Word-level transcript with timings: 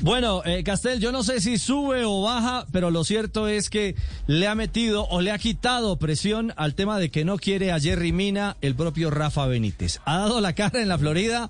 Bueno, 0.00 0.42
eh, 0.44 0.62
Castel, 0.62 1.00
yo 1.00 1.10
no 1.10 1.22
sé 1.22 1.40
si 1.40 1.56
sube 1.56 2.04
o 2.04 2.22
baja, 2.22 2.66
pero 2.70 2.90
lo 2.90 3.02
cierto 3.02 3.48
es 3.48 3.70
que 3.70 3.96
le 4.26 4.46
ha 4.46 4.54
metido 4.54 5.06
o 5.08 5.22
le 5.22 5.30
ha 5.30 5.38
quitado 5.38 5.98
presión 5.98 6.52
al 6.56 6.74
tema 6.74 6.98
de 6.98 7.10
que 7.10 7.24
no 7.24 7.38
quiere 7.38 7.72
a 7.72 7.80
Jerry 7.80 8.12
Mina 8.12 8.56
el 8.60 8.74
propio 8.74 9.10
Rafa 9.10 9.46
Benítez. 9.46 10.00
Ha 10.04 10.18
dado 10.18 10.40
la 10.40 10.54
cara 10.54 10.82
en 10.82 10.88
la 10.88 10.98
Florida 10.98 11.48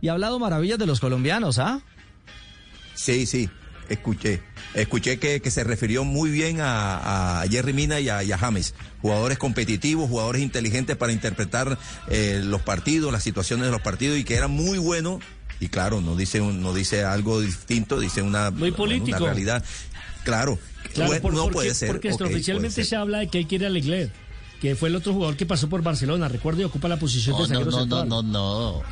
y 0.00 0.08
ha 0.08 0.12
hablado 0.12 0.40
maravillas 0.40 0.78
de 0.78 0.86
los 0.86 0.98
colombianos, 0.98 1.58
¿ah? 1.58 1.82
Sí, 2.94 3.26
sí, 3.26 3.48
escuché. 3.88 4.42
Escuché 4.74 5.20
que, 5.20 5.40
que 5.40 5.50
se 5.52 5.62
refirió 5.62 6.02
muy 6.02 6.30
bien 6.30 6.58
a, 6.60 7.44
Jerry 7.48 7.72
Mina 7.72 8.00
y 8.00 8.08
a, 8.08 8.24
y 8.24 8.32
a, 8.32 8.38
James, 8.38 8.74
jugadores 9.02 9.38
competitivos, 9.38 10.10
jugadores 10.10 10.42
inteligentes 10.42 10.96
para 10.96 11.12
interpretar 11.12 11.78
eh, 12.08 12.42
los 12.44 12.62
partidos, 12.62 13.12
las 13.12 13.22
situaciones 13.22 13.66
de 13.66 13.72
los 13.72 13.82
partidos 13.82 14.18
y 14.18 14.24
que 14.24 14.34
era 14.34 14.48
muy 14.48 14.78
bueno 14.78 15.20
y 15.60 15.68
claro, 15.68 16.00
no 16.00 16.16
dice, 16.16 16.40
no 16.40 16.74
dice 16.74 17.04
algo 17.04 17.40
distinto, 17.40 17.98
dice 18.00 18.22
una, 18.22 18.50
Muy 18.50 18.72
político. 18.72 19.18
una 19.18 19.26
realidad. 19.26 19.64
Claro, 20.24 20.58
Claro, 20.92 21.08
bueno, 21.08 21.22
por- 21.22 21.34
no 21.34 21.40
porque, 21.44 21.54
puede 21.54 21.74
ser. 21.74 21.88
porque 21.88 22.08
extraoficialmente 22.08 22.74
ser. 22.76 22.84
se 22.86 22.96
habla 22.96 23.18
de 23.18 23.28
que 23.28 23.38
hay 23.38 23.44
que 23.46 23.56
ir 23.56 23.66
a 23.66 23.68
Leclerc, 23.68 24.12
que 24.60 24.74
fue 24.76 24.88
el 24.88 24.96
otro 24.96 25.12
jugador 25.12 25.36
que 25.36 25.44
pasó 25.46 25.68
por 25.68 25.82
Barcelona, 25.82 26.28
recuerdo, 26.28 26.62
y 26.62 26.64
ocupa 26.64 26.88
la 26.88 26.98
posición 26.98 27.36
de 27.36 27.42
No, 27.42 27.48
no, 27.48 27.54
zaguero 27.54 27.70
no, 27.70 27.76
no, 27.76 27.80
central. 27.82 28.08
no, 28.08 28.22
no. 28.22 28.82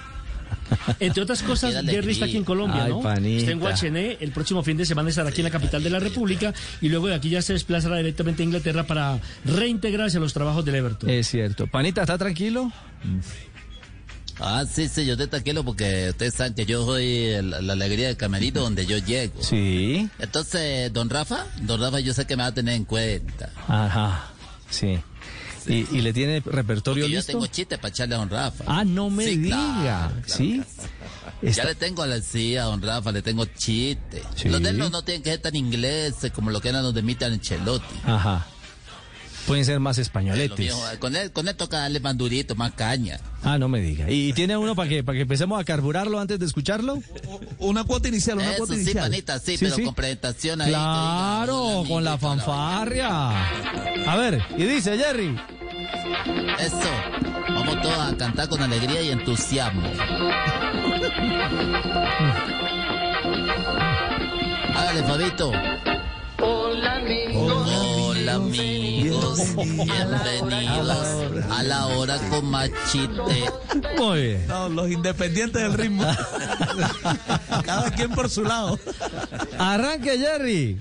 Entre 1.01 1.23
otras 1.23 1.43
cosas, 1.45 1.75
Jerry 1.87 2.12
está 2.12 2.27
aquí 2.27 2.37
en 2.37 2.45
Colombia, 2.45 2.85
Ay, 2.85 2.91
¿no? 2.91 3.01
panita. 3.01 3.38
Está 3.41 3.52
en 3.52 3.60
Guachené, 3.60 4.19
el 4.21 4.33
próximo 4.33 4.63
fin 4.63 4.77
de 4.77 4.85
semana 4.85 5.09
estará 5.09 5.30
aquí 5.30 5.41
en 5.41 5.45
la 5.45 5.51
capital 5.51 5.83
de 5.83 5.91
la 5.91 5.99
República 6.01 6.52
y 6.80 6.88
luego 6.88 7.07
de 7.09 7.15
aquí 7.15 7.30
ya 7.30 7.41
se 7.41 7.52
desplazará 7.55 7.97
directamente 7.97 8.43
a 8.43 8.47
Inglaterra 8.47 8.87
para 8.87 9.19
reintegrarse 9.45 10.19
a 10.19 10.21
los 10.21 10.33
trabajos 10.35 10.65
del 10.65 10.74
Everton. 10.74 11.09
Es 11.09 11.29
cierto. 11.29 11.66
Panita, 11.66 12.02
¿está 12.02 12.19
tranquilo? 12.19 12.71
Ah, 14.41 14.65
sí, 14.71 14.89
sí, 14.89 15.05
yo 15.07 15.13
estoy 15.13 15.29
tranquilo 15.29 15.63
porque 15.65 16.09
ustedes 16.11 16.35
saben 16.35 16.55
que 16.55 16.67
yo 16.67 16.85
soy 16.85 17.27
el- 17.27 17.51
la 17.51 17.73
alegría 17.75 18.09
del 18.09 18.17
camerino 18.17 18.61
donde 18.63 18.87
yo 18.87 18.99
llego. 18.99 19.43
Sí. 19.43 20.09
Entonces, 20.19 20.93
don 20.93 21.09
Rafa, 21.11 21.47
don 21.61 21.81
Rafa 21.81 22.01
yo 22.01 22.13
sé 22.15 22.27
que 22.27 22.37
me 22.37 22.43
va 22.43 22.49
a 22.49 22.55
tener 22.55 22.74
en 22.74 22.85
cuenta. 22.85 23.51
Ajá. 23.69 24.27
Sí. 24.71 24.99
¿Y, 25.66 25.87
y 25.97 26.01
le 26.01 26.13
tiene 26.13 26.41
repertorio 26.45 27.05
Porque 27.05 27.15
yo 27.15 27.23
tengo 27.24 27.47
chistes 27.47 27.79
para 27.79 27.91
echarle 27.91 28.16
a 28.16 28.19
don 28.19 28.30
Rafa. 28.30 28.65
Ah, 28.66 28.85
no 28.85 29.11
me 29.11 29.24
Sí, 29.27 29.37
diga. 29.37 29.57
claro, 29.57 30.15
claro. 30.15 30.23
¿Sí? 30.27 30.63
Ya 31.43 31.65
le 31.65 31.74
tengo 31.77 32.02
a 32.02 32.07
la 32.09 32.21
sí, 32.21 32.57
a 32.57 32.65
don 32.65 32.83
Rafa, 32.83 33.13
le 33.13 33.23
tengo 33.23 33.45
chistes. 33.45 34.23
Sí. 34.35 34.49
Los 34.49 34.61
de 34.63 34.71
él 34.71 34.79
no, 34.79 34.91
no 34.91 35.02
tienen 35.02 35.23
que 35.23 35.30
ser 35.30 35.41
tan 35.41 35.55
ingleses 35.55 36.33
como 36.33 36.51
lo 36.51 36.61
que 36.61 36.69
eran 36.71 36.83
los 36.83 36.95
de 36.95 37.02
Mita 37.02 37.27
Ancelotti. 37.27 37.85
Ajá. 38.05 38.46
Pueden 39.46 39.65
ser 39.65 39.80
más 39.80 39.98
españoletes. 39.98 40.73
con 41.01 41.16
él, 41.16 41.32
con 41.32 41.48
él 41.48 41.57
toca 41.57 41.79
darle 41.79 41.98
más 42.01 42.16
durito, 42.16 42.54
más 42.54 42.73
caña. 42.73 43.18
Ah, 43.43 43.59
no 43.59 43.68
me 43.68 43.80
diga. 43.80 44.09
¿Y 44.09 44.32
tiene 44.34 44.57
uno 44.57 44.74
para 44.76 44.88
que, 44.88 45.02
para 45.02 45.16
que 45.16 45.23
empecemos 45.23 45.60
a 45.60 45.65
carburarlo 45.65 46.21
antes 46.21 46.38
de 46.38 46.46
escucharlo? 46.46 47.01
Una 47.59 47.82
cuota 47.84 48.09
inicial, 48.09 48.37
una 48.38 48.49
Eso 48.51 48.59
cuota 48.59 48.74
sí, 48.74 48.80
inicial. 48.82 49.04
panita, 49.10 49.38
sí, 49.40 49.57
Sí, 49.57 49.65
pero 49.65 49.74
sí. 49.76 49.82
con 49.84 49.95
presentación 49.95 50.60
ahí. 50.60 50.71
Claro, 50.71 51.84
con 51.88 52.04
la 52.04 52.16
fanfarria. 52.18 53.09
A 54.07 54.16
ver, 54.16 54.43
y 54.57 54.65
dice 54.65 54.96
Jerry. 54.96 55.37
Eso. 56.60 56.77
Vamos 57.49 57.82
todos 57.82 57.99
a 57.99 58.16
cantar 58.16 58.49
con 58.49 58.62
alegría 58.62 59.02
y 59.02 59.09
entusiasmo. 59.10 59.82
Hágale, 64.75 65.03
Fabito. 65.03 65.53
Hola 66.41 66.97
amigos, 66.97 67.69
amigos, 68.34 69.41
bienvenidos 69.56 70.99
a 71.50 71.62
la 71.62 71.87
hora 71.88 72.19
con 72.31 72.47
machite. 72.47 73.50
Muy 73.99 74.22
bien. 74.22 74.47
No, 74.49 74.69
los 74.69 74.91
independientes 74.91 75.62
del 75.62 75.75
ritmo. 75.75 76.05
Cada 77.65 77.91
quien 77.91 78.11
por 78.11 78.31
su 78.31 78.43
lado. 78.43 78.78
Arranque, 79.59 80.19
Jerry. 80.19 80.81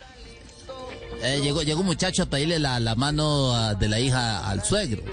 Eh, 1.24 1.40
llegó, 1.44 1.62
llegó 1.62 1.82
un 1.82 1.86
muchacho 1.86 2.24
a 2.24 2.26
pedirle 2.26 2.58
la, 2.60 2.80
la 2.80 2.96
mano 2.96 3.54
ah, 3.56 3.76
de 3.76 3.88
la 3.88 4.00
hija 4.00 4.50
al 4.50 4.64
suegro. 4.64 5.04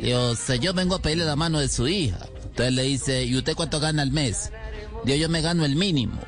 Digo, 0.00 0.32
yo 0.60 0.74
vengo 0.74 0.96
a 0.96 0.98
pedirle 1.02 1.24
la 1.24 1.36
mano 1.36 1.60
de 1.60 1.68
su 1.68 1.86
hija. 1.86 2.18
Entonces 2.42 2.74
le 2.74 2.82
dice, 2.82 3.24
¿y 3.24 3.36
usted 3.36 3.54
cuánto 3.54 3.80
gana 3.80 4.02
al 4.02 4.10
mes? 4.10 4.50
Digo, 5.04 5.16
yo 5.18 5.28
me 5.28 5.42
gano 5.42 5.64
el 5.64 5.76
mínimo. 5.76 6.18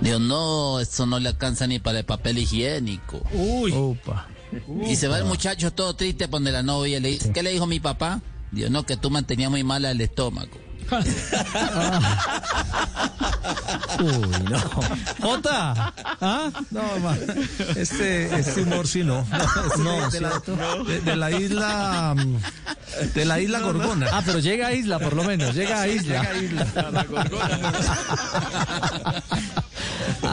Digo, 0.00 0.18
no, 0.18 0.80
eso 0.80 1.06
no 1.06 1.18
le 1.18 1.30
alcanza 1.30 1.66
ni 1.66 1.78
para 1.78 2.00
el 2.00 2.04
papel 2.04 2.38
higiénico. 2.38 3.22
Uy, 3.32 3.72
Opa. 3.74 4.26
Y 4.86 4.94
se 4.96 5.08
va 5.08 5.18
el 5.18 5.24
muchacho 5.24 5.72
todo 5.72 5.96
triste 5.96 6.26
donde 6.28 6.52
la 6.52 6.62
novia 6.62 7.00
le 7.00 7.08
dice, 7.08 7.32
¿qué 7.32 7.42
le 7.42 7.50
dijo 7.50 7.66
mi 7.66 7.80
papá? 7.80 8.20
Digo, 8.52 8.68
no, 8.70 8.84
que 8.86 8.96
tú 8.96 9.10
mantenías 9.10 9.50
muy 9.50 9.64
mal 9.64 9.84
el 9.84 10.00
estómago. 10.00 10.60
Uy, 14.00 14.28
no. 14.50 14.58
Jota. 15.22 15.94
¿Ah? 16.20 16.50
No, 16.70 16.82
ma, 17.00 17.16
este, 17.76 18.38
este 18.38 18.62
humor 18.62 18.86
sí 18.86 19.02
no. 19.02 19.26
No, 19.78 20.10
de, 20.10 20.20
la, 20.20 20.42
de- 20.86 21.00
de 21.00 21.16
la 21.16 21.30
isla. 21.30 22.14
mm, 22.16 22.36
De 23.14 23.24
la 23.24 23.40
isla 23.40 23.60
Gorgona. 23.60 24.08
Ah, 24.12 24.22
pero 24.24 24.38
llega 24.40 24.66
a 24.68 24.72
Isla, 24.74 24.98
por 24.98 25.14
lo 25.14 25.24
menos. 25.24 25.54
Llega 25.54 25.80
a 25.80 25.88
Isla. 25.88 26.22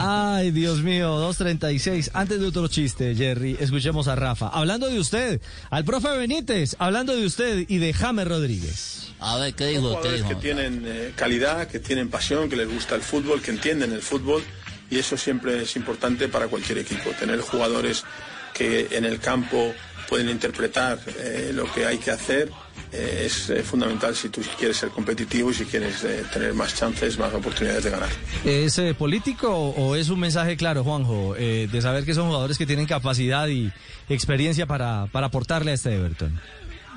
Ay, 0.04 0.50
Dios 0.50 0.82
mío, 0.82 1.16
2.36. 1.32 2.10
Antes 2.12 2.40
de 2.40 2.46
otro 2.46 2.66
chiste, 2.66 3.14
Jerry, 3.14 3.56
escuchemos 3.60 4.08
a 4.08 4.16
Rafa. 4.16 4.48
Hablando 4.48 4.88
de 4.88 4.98
usted, 4.98 5.40
al 5.70 5.84
profe 5.84 6.08
Benítez, 6.16 6.74
hablando 6.80 7.14
de 7.14 7.24
usted 7.24 7.64
y 7.68 7.78
de 7.78 7.92
James 7.92 8.26
Rodríguez. 8.26 9.12
A 9.20 9.36
ver, 9.36 9.54
¿qué 9.54 9.66
dijo? 9.66 9.82
¿Qué 9.82 9.88
jugadores 9.88 10.16
dijo? 10.16 10.28
que 10.28 10.34
tienen 10.34 10.82
eh, 10.84 11.12
calidad, 11.14 11.68
que 11.68 11.78
tienen 11.78 12.10
pasión, 12.10 12.48
que 12.48 12.56
les 12.56 12.68
gusta 12.68 12.96
el 12.96 13.02
fútbol, 13.02 13.40
que 13.40 13.52
entienden 13.52 13.92
el 13.92 14.02
fútbol 14.02 14.42
y 14.90 14.98
eso 14.98 15.16
siempre 15.16 15.62
es 15.62 15.76
importante 15.76 16.28
para 16.28 16.48
cualquier 16.48 16.78
equipo. 16.78 17.10
Tener 17.18 17.40
jugadores 17.40 18.04
que 18.52 18.88
en 18.90 19.04
el 19.04 19.20
campo 19.20 19.72
pueden 20.12 20.28
interpretar 20.28 20.98
eh, 21.20 21.52
lo 21.54 21.64
que 21.72 21.86
hay 21.86 21.96
que 21.96 22.10
hacer 22.10 22.50
eh, 22.92 23.22
es 23.24 23.48
eh, 23.48 23.62
fundamental 23.62 24.14
si 24.14 24.28
tú 24.28 24.42
quieres 24.58 24.76
ser 24.76 24.90
competitivo 24.90 25.50
y 25.50 25.54
si 25.54 25.64
quieres 25.64 26.04
eh, 26.04 26.22
tener 26.30 26.52
más 26.52 26.74
chances, 26.74 27.18
más 27.18 27.32
oportunidades 27.32 27.84
de 27.84 27.90
ganar. 27.92 28.10
¿Es 28.44 28.76
eh, 28.76 28.92
político 28.92 29.48
o 29.50 29.96
es 29.96 30.10
un 30.10 30.20
mensaje 30.20 30.58
claro, 30.58 30.84
Juanjo, 30.84 31.34
eh, 31.38 31.66
de 31.72 31.80
saber 31.80 32.04
que 32.04 32.12
son 32.12 32.26
jugadores 32.26 32.58
que 32.58 32.66
tienen 32.66 32.84
capacidad 32.84 33.48
y 33.48 33.72
experiencia 34.10 34.66
para, 34.66 35.06
para 35.10 35.28
aportarle 35.28 35.70
a 35.70 35.74
este 35.74 35.94
Everton? 35.94 36.38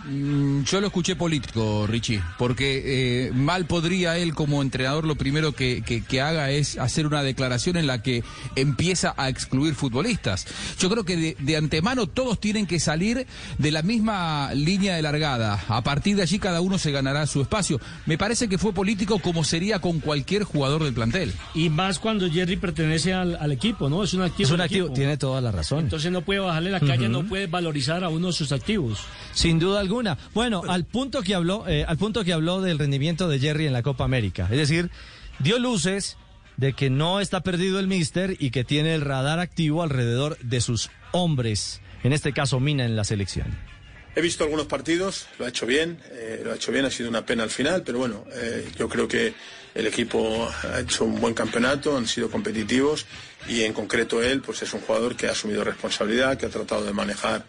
Mm, 0.07 0.63
Yo 0.63 0.81
lo 0.81 0.87
escuché 0.87 1.15
político, 1.15 1.87
Richie, 1.87 2.21
porque 2.37 3.27
eh, 3.27 3.31
mal 3.33 3.65
podría 3.65 4.17
él 4.17 4.33
como 4.35 4.61
entrenador 4.61 5.05
lo 5.05 5.15
primero 5.15 5.53
que, 5.53 5.81
que- 5.83 6.03
que 6.03 6.21
haga 6.21 6.51
es 6.51 6.77
hacer 6.77 7.07
una 7.07 7.23
declaración 7.23 7.77
en 7.77 7.87
la 7.87 8.01
que 8.03 8.23
empieza 8.55 9.13
a 9.17 9.29
excluir 9.29 9.73
futbolistas. 9.75 10.45
Yo 10.79 10.89
creo 10.89 11.03
que 11.03 11.17
de, 11.17 11.37
de 11.39 11.57
antemano 11.57 12.05
todos 12.07 12.39
tienen 12.39 12.67
que 12.67 12.79
salir 12.79 13.25
de 13.57 13.71
la 13.71 13.81
misma 13.81 14.53
línea 14.53 14.95
de 14.95 15.01
largada. 15.01 15.63
A 15.67 15.83
partir 15.83 16.15
de 16.15 16.21
allí 16.21 16.37
cada 16.39 16.61
uno 16.61 16.77
se 16.77 16.91
ganará 16.91 17.25
su 17.25 17.41
espacio. 17.41 17.79
Me 18.05 18.17
parece 18.17 18.47
que 18.47 18.57
fue 18.57 18.73
político 18.73 19.19
como 19.19 19.43
sería 19.43 19.79
con 19.79 19.99
cualquier 19.99 20.43
jugador 20.43 20.83
del 20.83 20.93
plantel. 20.93 21.33
y 21.55 21.69
más 21.69 21.97
cuando 21.99 22.29
Jerry 22.29 22.57
pertenece 22.57 23.13
al, 23.13 23.35
al 23.37 23.51
equipo, 23.51 23.89
¿no? 23.89 24.03
Es 24.03 24.13
un 24.13 24.21
activo. 24.21 24.47
Es 24.47 24.51
un 24.53 24.61
activo, 24.61 24.85
equipo. 24.87 24.95
tiene 24.95 25.17
toda 25.17 25.41
la 25.41 25.51
razón. 25.51 25.79
Entonces 25.85 26.11
no 26.11 26.21
puede 26.21 26.39
bajarle 26.41 26.69
la 26.69 26.79
caña, 26.79 27.07
no 27.09 27.23
puede 27.23 27.47
valorizar 27.47 28.03
a 28.03 28.09
uno 28.09 28.27
de 28.27 28.33
sus 28.33 28.51
activos. 28.51 28.99
Sin 29.33 29.57
duda 29.59 29.79
alguna. 29.79 29.94
Bueno, 30.33 30.63
al 30.67 30.85
punto 30.85 31.21
que 31.21 31.35
habló, 31.35 31.67
eh, 31.67 31.85
al 31.87 31.97
punto 31.97 32.23
que 32.23 32.33
habló 32.33 32.61
del 32.61 32.79
rendimiento 32.79 33.27
de 33.27 33.39
Jerry 33.39 33.67
en 33.67 33.73
la 33.73 33.83
Copa 33.83 34.03
América. 34.03 34.47
Es 34.51 34.57
decir, 34.57 34.89
dio 35.39 35.59
luces 35.59 36.17
de 36.57 36.73
que 36.73 36.89
no 36.89 37.19
está 37.19 37.41
perdido 37.41 37.79
el 37.79 37.87
míster 37.87 38.35
y 38.39 38.51
que 38.51 38.63
tiene 38.63 38.95
el 38.95 39.01
radar 39.01 39.39
activo 39.39 39.83
alrededor 39.83 40.37
de 40.39 40.61
sus 40.61 40.89
hombres, 41.11 41.81
en 42.03 42.13
este 42.13 42.33
caso 42.33 42.59
Mina 42.59 42.85
en 42.85 42.95
la 42.95 43.03
selección. 43.03 43.47
He 44.17 44.21
visto 44.21 44.45
algunos 44.45 44.67
partidos, 44.67 45.27
lo 45.37 45.45
ha 45.45 45.49
hecho 45.49 45.65
bien, 45.65 45.99
eh, 46.11 46.41
lo 46.43 46.53
ha 46.53 46.55
hecho 46.55 46.71
bien, 46.71 46.85
ha 46.85 46.89
sido 46.89 47.09
una 47.09 47.25
pena 47.25 47.43
al 47.43 47.49
final, 47.49 47.83
pero 47.83 47.97
bueno, 47.97 48.23
eh, 48.31 48.65
yo 48.77 48.87
creo 48.87 49.09
que 49.09 49.33
el 49.73 49.87
equipo 49.87 50.49
ha 50.63 50.79
hecho 50.79 51.03
un 51.03 51.19
buen 51.19 51.33
campeonato, 51.33 51.97
han 51.97 52.07
sido 52.07 52.31
competitivos 52.31 53.05
y 53.49 53.63
en 53.63 53.73
concreto 53.73 54.23
él, 54.23 54.39
pues 54.39 54.61
es 54.61 54.73
un 54.73 54.79
jugador 54.79 55.17
que 55.17 55.27
ha 55.27 55.31
asumido 55.31 55.65
responsabilidad, 55.65 56.37
que 56.37 56.45
ha 56.45 56.49
tratado 56.49 56.85
de 56.85 56.93
manejar 56.93 57.43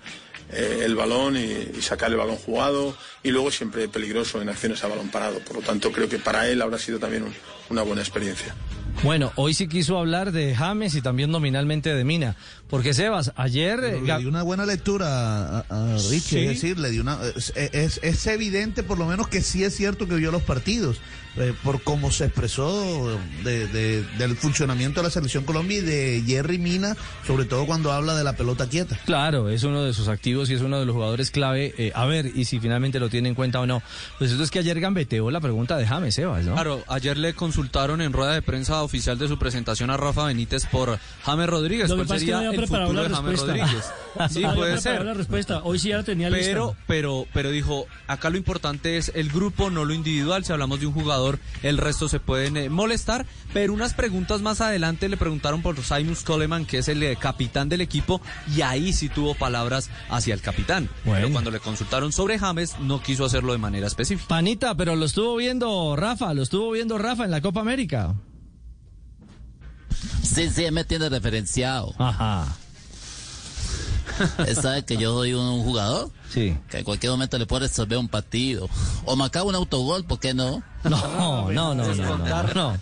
eh, 0.53 0.83
el 0.85 0.95
balón 0.95 1.37
y, 1.37 1.81
sacar 1.83 2.11
el 2.11 2.17
balón 2.17 2.37
jugado 2.37 2.97
y 3.23 3.31
luego 3.31 3.51
siempre 3.51 3.89
peligroso 3.89 4.41
en 4.41 4.49
acciones 4.49 4.83
a 4.85 4.89
balón 4.89 5.09
parado. 5.11 5.39
Por 5.41 5.57
lo 5.57 5.63
tanto, 5.63 5.91
creo 5.93 6.09
que 6.09 6.19
para 6.19 6.49
él 6.49 6.63
habrá 6.63 6.79
sido 6.79 6.99
también 6.99 7.23
un- 7.25 7.35
una 7.71 7.83
buena 7.83 8.03
experiencia. 8.03 8.55
Bueno, 9.03 9.31
hoy 9.37 9.55
sí 9.55 9.69
quiso 9.69 9.99
hablar 9.99 10.33
de 10.33 10.55
James 10.57 10.95
y 10.95 11.03
también 11.03 11.31
nominalmente 11.31 11.95
de 11.95 12.03
Mina, 12.03 12.35
porque 12.69 12.93
Sebas, 12.95 13.33
ayer... 13.37 13.79
eh, 13.85 14.01
Le 14.01 14.07
Gab- 14.07 14.19
di 14.21 14.25
una 14.27 14.43
buena 14.43 14.67
lectura 14.67 15.59
a, 15.59 15.65
a 15.69 15.95
Richie, 16.11 16.21
Sí. 16.21 16.39
es 16.41 16.49
decir, 16.49 16.79
le 16.79 16.91
di 16.91 16.99
una, 16.99 17.19
es, 17.37 17.53
es- 17.57 18.01
es 18.03 18.27
evidente 18.27 18.83
por 18.83 18.99
lo 18.99 19.07
menos 19.07 19.29
que 19.29 19.43
sí 19.43 19.63
es 19.63 19.77
cierto 19.77 20.09
que 20.09 20.17
vio 20.17 20.33
los 20.33 20.43
partidos, 20.43 20.99
eh, 21.37 21.53
por 21.63 21.83
cómo 21.83 22.11
se 22.11 22.25
expresó 22.25 23.17
de- 23.45 23.67
de- 23.69 24.03
del 24.19 24.35
funcionamiento 24.37 25.01
de 25.01 25.05
la 25.09 25.11
selección 25.11 25.45
Colombia 25.45 25.79
y 25.79 25.83
de 25.83 26.23
Jerry 26.27 26.59
Mina, 26.59 26.97
sobre 27.27 27.45
todo 27.45 27.67
cuando 27.67 27.93
habla 27.93 28.15
de 28.17 28.25
la 28.25 28.33
pelota 28.37 28.67
quieta. 28.69 28.99
Claro, 29.05 29.51
es 29.51 29.63
uno 29.63 29.85
de 29.85 29.93
sus 29.93 30.09
activos 30.09 30.49
y 30.51 30.55
es 30.55 30.63
uno 30.63 30.81
de 30.81 30.87
los 30.87 30.95
jugadores 30.95 31.31
clave. 31.31 31.75
eh, 31.77 31.93
a 31.95 32.07
ver, 32.07 32.33
y 32.35 32.47
si 32.47 32.59
finalmente 32.59 32.99
lo 32.99 33.11
tiene 33.11 33.29
en 33.29 33.35
cuenta 33.35 33.61
o 33.61 33.67
no. 33.67 33.83
Pues 34.19 34.31
esto 34.33 34.43
es 34.43 34.51
que 34.51 34.59
ayer 34.61 34.81
gambeteó 34.81 35.31
la 35.31 35.41
pregunta 35.41 35.77
de 35.77 35.87
James, 35.87 36.15
Sebas, 36.15 36.43
¿no? 36.45 36.55
Claro, 36.55 36.83
ayer 36.89 37.19
le 37.19 37.35
consultaron 37.35 38.01
en 38.01 38.15
rueda 38.15 38.33
de 38.33 38.41
prensa 38.43 38.79
a 38.79 38.83
oficial 38.87 39.19
de 39.19 39.29
su 39.29 39.39
presentación 39.39 39.91
a 39.91 39.97
Rafa 39.99 40.25
Benítez 40.25 40.65
por 40.67 40.99
James 41.25 41.47
Rodríguez. 41.49 41.89
Lo 41.91 41.97
que 41.97 42.05
¿Cuál 42.05 42.09
pasa 42.09 42.17
es 42.17 42.25
que 42.25 42.31
no 42.33 42.37
sería 42.39 42.49
había 42.49 42.61
el 42.61 42.67
futuro 42.67 42.93
la 42.95 43.03
de 43.03 43.09
James 43.15 43.31
respuesta. 43.33 43.47
Rodríguez? 43.67 43.85
Sí, 44.31 44.41
No 44.41 44.55
puede 44.55 44.81
ser. 44.81 45.05
la 45.05 45.13
respuesta. 45.13 45.61
Hoy 45.63 45.79
sí 45.79 45.91
ya 45.91 45.99
la 45.99 46.03
tenía 46.03 46.31
Pero, 46.31 46.69
lista. 46.69 46.83
pero, 46.87 47.27
pero 47.35 47.51
dijo, 47.51 47.85
acá 48.07 48.31
lo 48.31 48.39
importante 48.39 48.97
es 48.97 49.13
el 49.15 49.29
grupo, 49.29 49.69
no 49.69 49.85
lo 49.85 49.93
individual. 49.93 50.43
Si 50.43 50.53
hablamos 50.55 50.81
de 50.81 50.87
un 50.87 50.95
jugador, 50.95 51.39
el 51.63 51.77
resto 51.77 52.09
se 52.09 52.19
pueden 52.19 52.57
eh, 52.57 52.71
molestar. 52.71 53.27
Pero 53.53 53.75
unas 53.75 53.93
preguntas 53.93 54.41
más 54.41 54.63
adelante 54.63 55.11
le 55.11 55.19
preguntaron 55.19 55.61
por 55.61 55.77
Simon 55.83 56.17
Coleman, 56.25 56.65
que 56.65 56.79
es 56.79 56.89
el 56.89 57.03
eh, 57.03 57.17
capitán 57.21 57.69
del 57.69 57.83
equipo, 57.83 58.23
y 58.57 58.63
ahí 58.63 58.95
sí 58.95 59.11
tuvo 59.11 59.35
palabras 59.35 59.91
hacia 60.09 60.33
el 60.33 60.41
capitán. 60.41 60.89
Bueno. 61.05 61.21
Pero 61.21 61.33
cuando 61.33 61.51
le 61.51 61.61
consultaron 61.61 62.11
sobre 62.11 62.39
James, 62.39 62.79
no 62.81 63.03
quiso 63.03 63.27
hacerlo 63.27 63.53
de 63.53 63.59
manera 63.59 63.87
específica. 63.87 64.29
Panita, 64.29 64.75
pero 64.77 64.97
lo 64.97 65.05
estuvo 65.05 65.37
viendo 65.37 65.95
Rafa, 65.95 66.33
lo 66.33 66.43
estuvo 66.43 66.71
viendo 66.71 66.97
Rafa 66.97 67.25
en 67.27 67.31
la 67.33 67.43
Copa 67.43 67.61
América. 67.61 68.15
Sí, 70.37 70.51
sí, 70.51 70.71
me 70.71 70.85
tiene 70.85 71.09
referenciado. 71.09 71.95
Ajá. 71.97 72.55
sabe 74.55 74.85
que 74.85 74.99
yo 74.99 75.15
soy 75.15 75.33
un, 75.33 75.63
jugador. 75.63 76.11
Sí. 76.29 76.55
Que 76.69 76.81
en 76.81 76.85
cualquier 76.85 77.13
momento 77.13 77.39
le 77.39 77.47
puedo 77.47 77.61
resolver 77.61 77.97
un 77.97 78.09
partido. 78.09 78.69
O 79.07 79.17
me 79.17 79.25
acabo 79.25 79.49
un 79.49 79.55
autogol, 79.55 80.05
¿por 80.05 80.21
qué 80.21 80.35
no? 80.35 80.63
No, 80.85 81.51
no, 81.51 81.75
no, 81.75 81.95
no. 81.95 81.95
No, 81.95 82.19
no, 82.19 82.77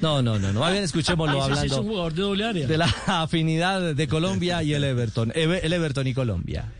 no, 0.00 0.22
no. 0.22 0.22
no, 0.22 0.38
no. 0.38 0.60
Más 0.60 0.72
bien 0.72 0.82
escuchémoslo 0.82 1.42
hablando. 1.42 1.82
De 1.82 2.22
doble 2.22 2.44
área. 2.46 2.66
De 2.66 2.78
la 2.78 2.86
afinidad 3.06 3.94
de 3.94 4.08
Colombia 4.08 4.62
y 4.62 4.72
el 4.72 4.82
Everton. 4.82 5.30
El 5.34 5.70
Everton 5.70 6.06
y 6.06 6.14
Colombia. 6.14 6.72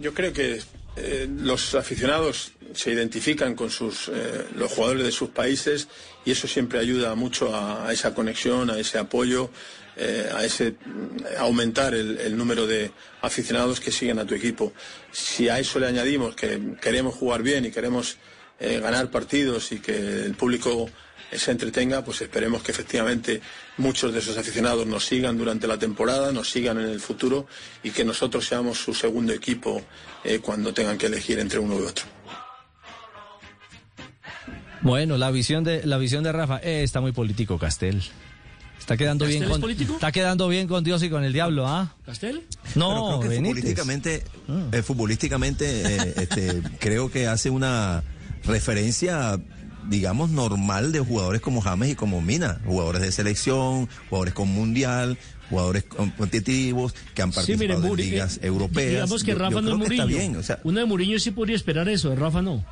Yo 0.00 0.14
creo 0.14 0.32
que 0.32 0.62
eh, 0.94 1.26
los 1.28 1.74
aficionados 1.74 2.52
se 2.74 2.92
identifican 2.92 3.54
con 3.54 3.70
sus, 3.70 4.08
eh, 4.08 4.46
los 4.54 4.72
jugadores 4.72 5.04
de 5.04 5.12
sus 5.12 5.30
países 5.30 5.88
y 6.24 6.32
eso 6.32 6.46
siempre 6.46 6.78
ayuda 6.78 7.14
mucho 7.14 7.54
a, 7.54 7.90
esa 7.92 8.14
conexión, 8.14 8.70
a 8.70 8.78
ese 8.78 8.98
apoyo, 8.98 9.50
eh, 9.96 10.30
a 10.34 10.44
ese 10.44 10.72
mm, 10.72 11.38
aumentar 11.38 11.94
el, 11.94 12.36
número 12.36 12.66
de 12.66 12.90
aficionados 13.22 13.80
que 13.80 13.90
siguen 13.90 14.18
a 14.18 14.26
tu 14.26 14.34
equipo. 14.34 14.74
Si 15.10 15.48
a 15.48 15.58
eso 15.58 15.78
le 15.78 15.86
añadimos 15.86 16.36
que 16.36 16.60
queremos 16.80 17.14
jugar 17.14 17.42
bien 17.42 17.64
y 17.64 17.70
queremos 17.70 18.18
ganar 18.60 19.10
partidos 19.10 19.72
y 19.72 19.80
que 19.80 19.96
el 19.96 20.34
público 20.34 20.88
se 21.36 21.50
entretenga, 21.50 22.04
pues 22.04 22.20
esperemos 22.20 22.62
que 22.62 22.72
efectivamente 22.72 23.40
muchos 23.78 24.12
de 24.12 24.18
esos 24.18 24.36
aficionados 24.38 24.86
nos 24.86 25.04
sigan 25.06 25.38
durante 25.38 25.66
la 25.66 25.78
temporada, 25.78 26.32
nos 26.32 26.50
sigan 26.50 26.78
en 26.78 26.88
el 26.88 27.00
futuro 27.00 27.46
y 27.82 27.90
que 27.90 28.04
nosotros 28.04 28.46
seamos 28.46 28.78
su 28.78 28.94
segundo 28.94 29.32
equipo 29.32 29.82
eh, 30.24 30.38
cuando 30.40 30.72
tengan 30.74 30.98
que 30.98 31.06
elegir 31.06 31.38
entre 31.38 31.58
uno 31.58 31.78
y 31.78 31.82
otro. 31.82 32.04
Bueno, 34.82 35.16
la 35.16 35.30
visión 35.30 35.62
de 35.64 35.86
la 35.86 35.96
visión 35.98 36.24
de 36.24 36.32
Rafa 36.32 36.58
eh, 36.62 36.82
está 36.82 37.00
muy 37.00 37.12
político, 37.12 37.58
Castel. 37.58 38.02
Está 38.78 38.96
quedando 38.96 39.26
bien 39.26 39.42
¿Castel 39.42 39.48
es 39.48 39.52
con 39.52 39.60
político? 39.60 39.94
está 39.94 40.10
quedando 40.10 40.48
bien 40.48 40.66
con 40.66 40.82
Dios 40.82 41.04
y 41.04 41.08
con 41.08 41.22
el 41.22 41.32
diablo, 41.32 41.68
¿ah? 41.68 41.94
¿Castel? 42.04 42.42
No, 42.74 43.06
creo 43.06 43.20
que 43.20 43.28
Benítez. 43.28 43.54
futbolísticamente, 43.54 44.24
eh, 44.72 44.82
futbolísticamente 44.82 45.82
eh, 45.82 46.14
este, 46.16 46.62
creo 46.80 47.08
que 47.08 47.28
hace 47.28 47.48
una 47.48 48.02
referencia, 48.44 49.38
digamos, 49.88 50.30
normal 50.30 50.92
de 50.92 51.00
jugadores 51.00 51.40
como 51.40 51.60
James 51.60 51.90
y 51.90 51.94
como 51.94 52.20
Mina, 52.22 52.60
jugadores 52.66 53.02
de 53.02 53.12
selección, 53.12 53.88
jugadores 54.08 54.34
con 54.34 54.48
mundial, 54.48 55.18
jugadores 55.50 55.84
competitivos 55.84 56.94
que 57.14 57.22
han 57.22 57.30
Sí, 57.32 57.36
participado 57.36 57.58
mire, 57.58 57.74
en 57.74 57.82
Muri- 57.92 58.10
ligas 58.10 58.36
eh, 58.38 58.46
europeas. 58.46 58.90
Digamos 58.90 59.22
que 59.24 59.32
Yo- 59.32 59.38
yo 59.38 59.44
Rafa 59.44 59.60
no 59.60 59.70
es 59.72 59.76
Muriño. 59.78 60.06
Bien, 60.06 60.36
o 60.36 60.42
sea, 60.42 60.58
Uno 60.64 60.80
de 60.80 60.86
Muriño 60.86 61.18
sí 61.18 61.30
podría 61.30 61.56
esperar 61.56 61.88
eso, 61.88 62.10
de 62.10 62.16
Rafa 62.16 62.40
no. 62.42 62.64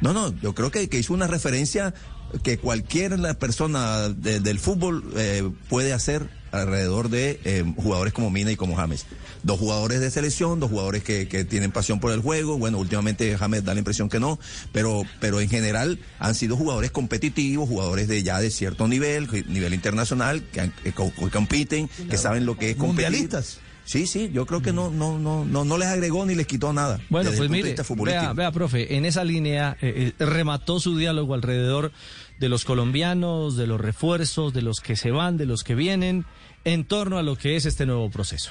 No, 0.00 0.12
no, 0.12 0.34
yo 0.40 0.54
creo 0.54 0.70
que, 0.70 0.88
que 0.88 0.98
hizo 0.98 1.14
una 1.14 1.26
referencia 1.26 1.94
que 2.42 2.58
cualquier 2.58 3.16
persona 3.38 4.08
de- 4.08 4.40
del 4.40 4.58
fútbol 4.58 5.04
eh, 5.16 5.48
puede 5.68 5.92
hacer 5.92 6.28
alrededor 6.54 7.08
de 7.08 7.40
eh, 7.44 7.64
jugadores 7.76 8.12
como 8.12 8.30
Mina 8.30 8.52
y 8.52 8.56
como 8.56 8.76
James. 8.76 9.06
Dos 9.42 9.58
jugadores 9.58 10.00
de 10.00 10.10
selección, 10.10 10.60
dos 10.60 10.70
jugadores 10.70 11.02
que, 11.02 11.28
que 11.28 11.44
tienen 11.44 11.72
pasión 11.72 12.00
por 12.00 12.12
el 12.12 12.20
juego. 12.20 12.58
Bueno, 12.58 12.78
últimamente 12.78 13.36
James 13.36 13.64
da 13.64 13.74
la 13.74 13.80
impresión 13.80 14.08
que 14.08 14.20
no, 14.20 14.38
pero, 14.72 15.02
pero 15.20 15.40
en 15.40 15.48
general 15.48 15.98
han 16.18 16.34
sido 16.34 16.56
jugadores 16.56 16.90
competitivos, 16.90 17.68
jugadores 17.68 18.08
de 18.08 18.22
ya 18.22 18.40
de 18.40 18.50
cierto 18.50 18.88
nivel, 18.88 19.28
nivel 19.48 19.74
internacional, 19.74 20.42
que, 20.42 20.92
compiten, 21.30 21.88
que 22.08 22.16
saben 22.16 22.46
lo 22.46 22.56
que 22.56 22.70
es 22.70 22.76
competir. 22.76 23.10
Mundialistas. 23.10 23.58
Sí, 23.84 24.06
sí, 24.06 24.30
yo 24.32 24.46
creo 24.46 24.62
que 24.62 24.72
no, 24.72 24.90
no, 24.90 25.18
no, 25.18 25.44
no, 25.44 25.64
no 25.64 25.78
les 25.78 25.88
agregó 25.88 26.24
ni 26.24 26.34
les 26.34 26.46
quitó 26.46 26.72
nada. 26.72 27.00
Bueno, 27.10 27.30
pues 27.36 27.50
mire, 27.50 27.74
vea, 27.98 28.32
vea, 28.32 28.50
profe, 28.50 28.96
en 28.96 29.04
esa 29.04 29.24
línea 29.24 29.76
eh, 29.82 30.12
eh, 30.18 30.24
remató 30.24 30.80
su 30.80 30.96
diálogo 30.96 31.34
alrededor 31.34 31.92
de 32.38 32.48
los 32.48 32.64
colombianos, 32.64 33.56
de 33.56 33.66
los 33.66 33.80
refuerzos, 33.80 34.54
de 34.54 34.62
los 34.62 34.80
que 34.80 34.96
se 34.96 35.10
van, 35.10 35.36
de 35.36 35.46
los 35.46 35.64
que 35.64 35.74
vienen, 35.74 36.24
en 36.64 36.84
torno 36.84 37.18
a 37.18 37.22
lo 37.22 37.36
que 37.36 37.56
es 37.56 37.66
este 37.66 37.86
nuevo 37.86 38.10
proceso. 38.10 38.50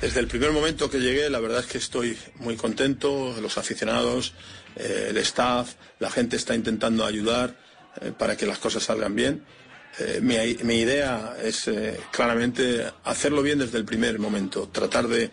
Desde 0.00 0.20
el 0.20 0.28
primer 0.28 0.50
momento 0.52 0.88
que 0.88 0.98
llegué, 0.98 1.28
la 1.28 1.40
verdad 1.40 1.60
es 1.60 1.66
que 1.66 1.76
estoy 1.76 2.16
muy 2.36 2.56
contento, 2.56 3.36
los 3.42 3.58
aficionados, 3.58 4.32
eh, 4.76 5.08
el 5.10 5.18
staff, 5.18 5.74
la 5.98 6.10
gente 6.10 6.36
está 6.36 6.54
intentando 6.54 7.04
ayudar 7.04 7.54
eh, 8.00 8.12
para 8.16 8.36
que 8.36 8.46
las 8.46 8.58
cosas 8.58 8.84
salgan 8.84 9.14
bien. 9.14 9.44
Eh, 9.98 10.20
mi, 10.22 10.74
idea 10.74 11.36
es 11.42 11.68
eh, 11.68 11.98
claramente 12.10 12.86
hacerlo 13.04 13.42
bien 13.42 13.58
desde 13.58 13.78
el 13.78 13.84
primer 13.84 14.18
momento, 14.18 14.68
tratar 14.68 15.08
de, 15.08 15.30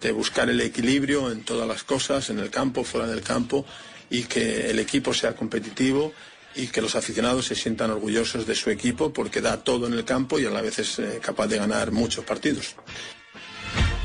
de 0.00 0.12
buscar 0.12 0.50
el 0.50 0.60
equilibrio 0.60 1.32
en 1.32 1.42
todas 1.42 1.66
las 1.66 1.84
cosas, 1.84 2.30
en 2.30 2.38
el 2.38 2.50
campo, 2.50 2.84
fuera 2.84 3.06
del 3.06 3.22
campo, 3.22 3.64
y 4.10 4.24
que 4.24 4.70
el 4.70 4.78
equipo 4.78 5.14
sea 5.14 5.34
competitivo 5.34 6.12
y 6.54 6.68
que 6.68 6.82
los 6.82 6.94
aficionados 6.94 7.46
se 7.46 7.54
sientan 7.54 7.90
orgullosos 7.90 8.46
de 8.46 8.54
su 8.54 8.70
equipo 8.70 9.12
porque 9.12 9.40
da 9.40 9.64
todo 9.64 9.86
en 9.86 9.94
el 9.94 10.04
campo 10.04 10.38
y 10.38 10.46
a 10.46 10.50
la 10.50 10.62
vez 10.62 10.78
es 10.78 10.98
eh, 10.98 11.18
capaz 11.20 11.48
de 11.48 11.58
ganar 11.58 11.90
muchos 11.90 12.24
partidos. 12.24 12.76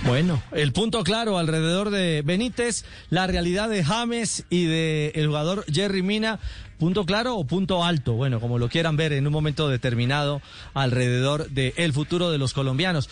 Bueno, 0.05 0.41
el 0.51 0.71
punto 0.71 1.03
claro 1.03 1.37
alrededor 1.37 1.89
de 1.89 2.23
Benítez, 2.25 2.85
la 3.09 3.27
realidad 3.27 3.69
de 3.69 3.83
James 3.83 4.45
y 4.49 4.65
de 4.65 5.11
el 5.15 5.27
jugador 5.27 5.65
Jerry 5.71 6.01
Mina, 6.01 6.39
punto 6.79 7.05
claro 7.05 7.35
o 7.35 7.45
punto 7.45 7.83
alto, 7.83 8.13
bueno, 8.13 8.39
como 8.39 8.57
lo 8.57 8.69
quieran 8.69 8.95
ver 8.95 9.13
en 9.13 9.27
un 9.27 9.33
momento 9.33 9.67
determinado 9.67 10.41
alrededor 10.73 11.49
del 11.49 11.93
futuro 11.93 12.31
de 12.31 12.37
los 12.37 12.53
colombianos. 12.53 13.07